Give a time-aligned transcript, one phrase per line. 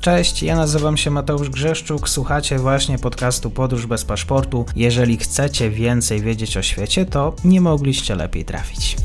[0.00, 4.66] Cześć, ja nazywam się Mateusz Grzeszczuk, słuchacie właśnie podcastu Podróż bez paszportu.
[4.76, 8.96] Jeżeli chcecie więcej wiedzieć o świecie, to nie mogliście lepiej trafić.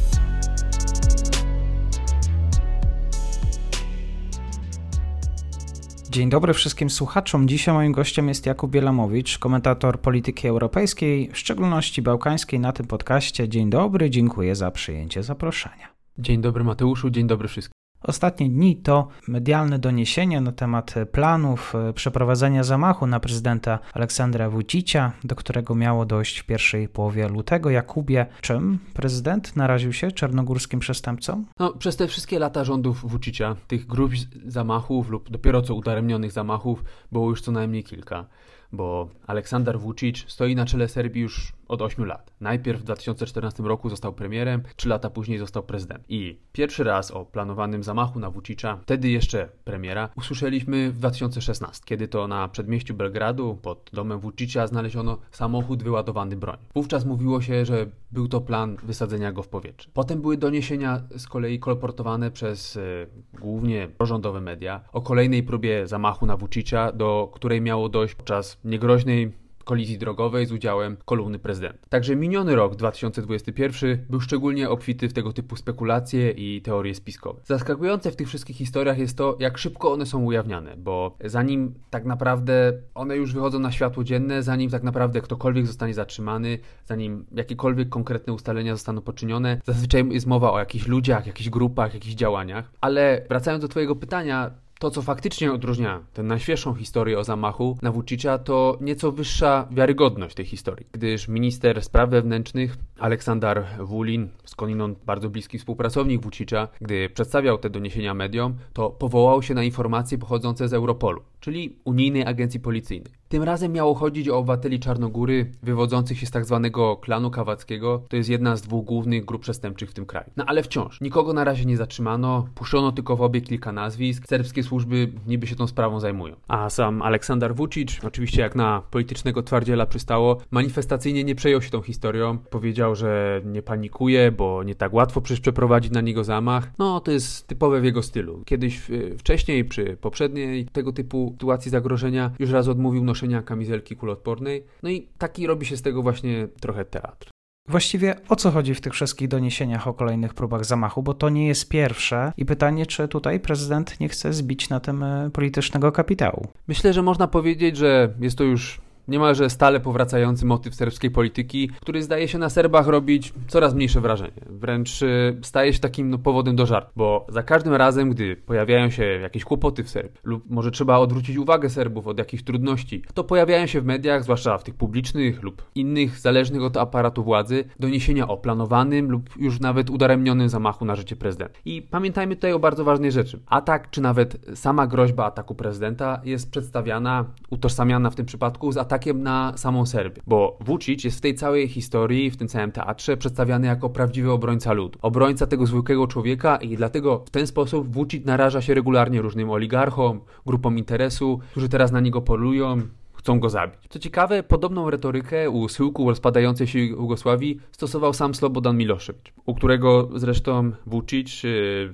[6.09, 7.47] Dzień dobry wszystkim słuchaczom.
[7.47, 13.49] Dzisiaj moim gościem jest Jakub Bielamowicz, komentator polityki europejskiej, w szczególności bałkańskiej na tym podcaście.
[13.49, 15.87] Dzień dobry, dziękuję za przyjęcie zaproszenia.
[16.17, 17.72] Dzień dobry Mateuszu, dzień dobry wszystkim.
[18.03, 25.11] Ostatnie dni to medialne doniesienia na temat planów e, przeprowadzenia zamachu na prezydenta Aleksandra Vucicia,
[25.23, 27.69] do którego miało dojść w pierwszej połowie lutego.
[27.69, 31.45] Jakubie, czym prezydent naraził się czarnogórskim przestępcom?
[31.59, 34.11] No, przez te wszystkie lata rządów Vucicia, tych grup
[34.45, 38.25] zamachów lub dopiero co udaremnionych zamachów było już co najmniej kilka
[38.73, 42.31] bo Aleksander Vucic stoi na czele Serbii już od 8 lat.
[42.41, 46.05] Najpierw w 2014 roku został premierem, 3 lata później został prezydentem.
[46.09, 52.07] I pierwszy raz o planowanym zamachu na Vucicia, wtedy jeszcze premiera, usłyszeliśmy w 2016, kiedy
[52.07, 56.57] to na przedmieściu Belgradu pod domem Vucicia znaleziono samochód wyładowany broń.
[56.75, 59.89] Wówczas mówiło się, że był to plan wysadzenia go w powietrze.
[59.93, 63.07] Potem były doniesienia z kolei kolportowane przez y,
[63.39, 69.42] głównie prorządowe media o kolejnej próbie zamachu na Vucicia, do której miało dojść podczas niegroźnej
[69.63, 71.87] kolizji drogowej z udziałem kolumny prezydenta.
[71.89, 77.41] Także miniony rok 2021 był szczególnie obfity w tego typu spekulacje i teorie spiskowe.
[77.45, 82.05] Zaskakujące w tych wszystkich historiach jest to, jak szybko one są ujawniane, bo zanim tak
[82.05, 87.89] naprawdę one już wychodzą na światło dzienne, zanim tak naprawdę ktokolwiek zostanie zatrzymany, zanim jakiekolwiek
[87.89, 92.71] konkretne ustalenia zostaną poczynione, zazwyczaj jest mowa o jakichś ludziach, jakichś grupach, jakichś działaniach.
[92.81, 94.51] Ale wracając do Twojego pytania,
[94.83, 100.35] to, co faktycznie odróżnia tę najświeższą historię o zamachu na Vucicia, to nieco wyższa wiarygodność
[100.35, 107.57] tej historii, gdyż minister spraw wewnętrznych Aleksandar Wulin, skądinąd bardzo bliski współpracownik Vucicia, gdy przedstawiał
[107.57, 113.13] te doniesienia mediom, to powołał się na informacje pochodzące z Europolu, czyli unijnej agencji policyjnej.
[113.33, 118.03] Tym razem miało chodzić o obywateli Czarnogóry wywodzących się z tak zwanego klanu kawackiego.
[118.09, 120.31] To jest jedna z dwóch głównych grup przestępczych w tym kraju.
[120.35, 124.27] No ale wciąż, nikogo na razie nie zatrzymano, puszczono tylko w obieg kilka nazwisk.
[124.27, 126.35] Serbskie służby niby się tą sprawą zajmują.
[126.47, 131.81] A sam Aleksandar Vucic, oczywiście jak na politycznego twardziela przystało, manifestacyjnie nie przejął się tą
[131.81, 132.37] historią.
[132.37, 136.71] Powiedział, że nie panikuje, bo nie tak łatwo przecież przeprowadzić na niego zamach.
[136.79, 138.41] No to jest typowe w jego stylu.
[138.45, 138.81] Kiedyś
[139.17, 144.63] wcześniej, przy poprzedniej tego typu sytuacji zagrożenia, już raz odmówił noszenia noszenia kamizelki kuloodpornej.
[144.83, 147.29] No i taki robi się z tego właśnie trochę teatr.
[147.67, 151.47] Właściwie o co chodzi w tych wszystkich doniesieniach o kolejnych próbach zamachu, bo to nie
[151.47, 156.47] jest pierwsze i pytanie, czy tutaj prezydent nie chce zbić na tym e, politycznego kapitału.
[156.67, 162.03] Myślę, że można powiedzieć, że jest to już niemalże stale powracający motyw serbskiej polityki, który
[162.03, 164.41] zdaje się na Serbach robić coraz mniejsze wrażenie.
[164.49, 168.89] Wręcz y, staje się takim no, powodem do żartu, bo za każdym razem, gdy pojawiają
[168.89, 173.23] się jakieś kłopoty w Serbii, lub może trzeba odwrócić uwagę Serbów od jakichś trudności, to
[173.23, 178.27] pojawiają się w mediach, zwłaszcza w tych publicznych lub innych zależnych od aparatu władzy, doniesienia
[178.27, 181.59] o planowanym lub już nawet udaremnionym zamachu na życie prezydenta.
[181.65, 183.39] I pamiętajmy tutaj o bardzo ważnej rzeczy.
[183.45, 188.92] Atak, czy nawet sama groźba ataku prezydenta jest przedstawiana, utożsamiana w tym przypadku z atakiem
[188.93, 190.21] atakiem na samą Serbię.
[190.27, 194.73] Bo Vucic jest w tej całej historii, w tym całym teatrze przedstawiany jako prawdziwy obrońca
[194.73, 194.99] ludu.
[195.01, 200.21] Obrońca tego zwykłego człowieka i dlatego w ten sposób Vucic naraża się regularnie różnym oligarchom,
[200.45, 202.81] grupom interesu, którzy teraz na niego polują,
[203.23, 203.79] chcą go zabić.
[203.89, 210.09] Co ciekawe, podobną retorykę u schyłku rozpadającej się Jugosławii stosował sam Slobodan Milošević, u którego
[210.15, 211.41] zresztą Vucic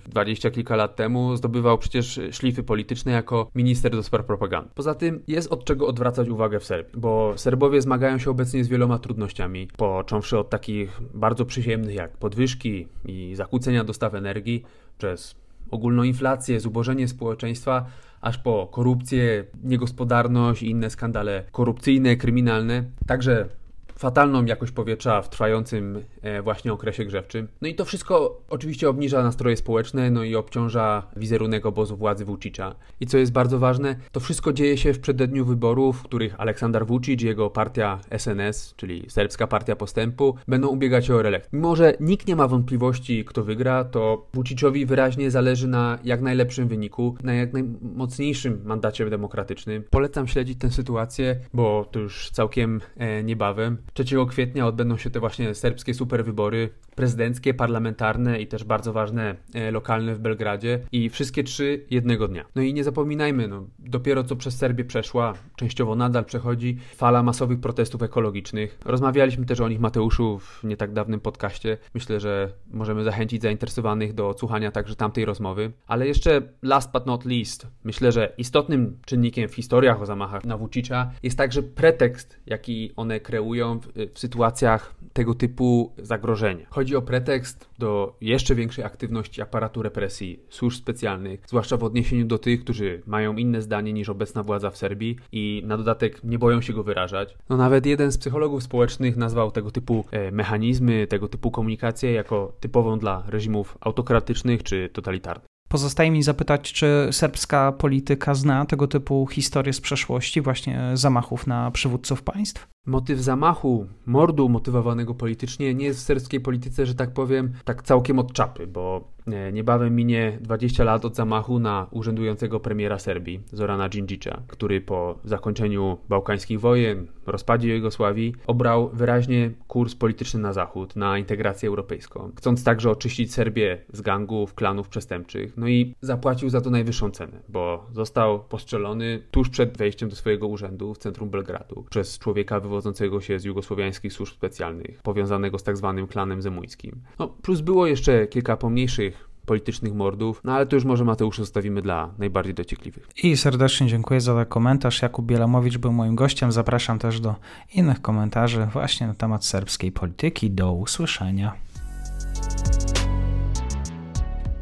[0.08, 4.70] dwadzieścia kilka lat temu zdobywał przecież szlify polityczne jako minister do spraw propagandy.
[4.76, 8.68] Poza tym jest od czego odwracać uwagę w Serbii, bo Serbowie zmagają się obecnie z
[8.68, 14.64] wieloma trudnościami, począwszy od takich bardzo przyziemnych jak podwyżki i zakłócenia dostaw energii
[14.98, 15.36] przez
[15.72, 17.86] ogólną inflację, zubożenie społeczeństwa,
[18.22, 22.84] aż po korupcję, niegospodarność i inne skandale korupcyjne, kryminalne.
[23.08, 23.50] Także
[24.00, 27.48] fatalną jakość powietrza w trwającym e, właśnie okresie grzewczym.
[27.62, 32.76] No i to wszystko oczywiście obniża nastroje społeczne, no i obciąża wizerunek obozu władzy Vucicza.
[33.00, 36.86] I co jest bardzo ważne, to wszystko dzieje się w przededniu wyborów, w których Aleksandar
[36.86, 41.50] Vucic i jego partia SNS, czyli Serbska Partia Postępu, będą ubiegać się o reelekcję.
[41.54, 46.68] Mimo, że nikt nie ma wątpliwości, kto wygra, to Vuciczowi wyraźnie zależy na jak najlepszym
[46.68, 49.84] wyniku, na jak najmocniejszym mandacie demokratycznym.
[49.90, 53.78] Polecam śledzić tę sytuację, bo to już całkiem e, niebawem.
[53.94, 56.70] 3 kwietnia odbędą się te właśnie serbskie superwybory.
[57.00, 62.46] Prezydenckie, parlamentarne i też bardzo ważne e, lokalne w Belgradzie i wszystkie trzy jednego dnia.
[62.56, 67.60] No i nie zapominajmy, no, dopiero co przez Serbię przeszła, częściowo nadal przechodzi fala masowych
[67.60, 68.80] protestów ekologicznych.
[68.86, 71.78] Rozmawialiśmy też o nich Mateuszu w nie tak dawnym podcaście.
[71.94, 75.72] Myślę, że możemy zachęcić zainteresowanych do odsłuchania także tamtej rozmowy.
[75.88, 80.58] Ale jeszcze last but not least, myślę, że istotnym czynnikiem w historiach o zamachach na
[80.58, 86.66] Vucicia jest także pretekst, jaki one kreują w, w sytuacjach tego typu zagrożenia.
[86.70, 92.38] Chodzi o pretekst do jeszcze większej aktywności aparatu represji, służb specjalnych, zwłaszcza w odniesieniu do
[92.38, 96.62] tych, którzy mają inne zdanie niż obecna władza w Serbii i na dodatek nie boją
[96.62, 97.38] się go wyrażać.
[97.50, 102.54] No nawet jeden z psychologów społecznych nazwał tego typu e, mechanizmy, tego typu komunikację jako
[102.60, 105.50] typową dla reżimów autokratycznych czy totalitarnych.
[105.70, 111.72] Pozostaje mi zapytać, czy serbska polityka zna tego typu historie z przeszłości, właśnie zamachów na
[111.72, 112.68] przywódców państw?
[112.86, 118.20] Motyw zamachu, mordu motywowanego politycznie nie jest w serbskiej polityce, że tak powiem, tak całkiem
[118.20, 123.90] od czapy, bo e, niebawem minie 20 lat od zamachu na urzędującego premiera Serbii, Zorana
[123.90, 131.18] Dżindżicza, który po zakończeniu bałkańskich wojen, rozpadzie Jugosławii, obrał wyraźnie kurs polityczny na zachód, na
[131.18, 135.58] integrację europejską, chcąc także oczyścić Serbię z gangów, klanów przestępczych.
[135.58, 140.48] No i zapłacił za to najwyższą cenę, bo został postrzelony tuż przed wejściem do swojego
[140.48, 145.78] urzędu w centrum Belgradu przez człowieka wywodzącego się z jugosłowiańskich służb specjalnych, powiązanego z tak
[145.78, 147.02] zwanym klanem zemuńskim.
[147.20, 151.82] No, plus było jeszcze kilka pomniejszych politycznych mordów, no ale to już może Mateusz zostawimy
[151.82, 153.08] dla najbardziej dociekliwych.
[153.24, 155.02] I serdecznie dziękuję za ten komentarz.
[155.02, 156.52] Jakub Bielamowicz był moim gościem.
[156.52, 157.36] Zapraszam też do
[157.76, 160.52] innych komentarzy właśnie na temat serbskiej polityki.
[160.52, 161.54] Do usłyszenia.